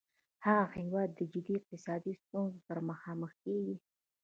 هغه 0.45 0.65
هیواد 0.79 1.09
د 1.13 1.19
جدي 1.33 1.53
اقتصادي 1.57 2.13
ستونځو 2.21 2.59
سره 2.67 2.81
مخامخ 2.91 3.31
کیږي 3.43 3.75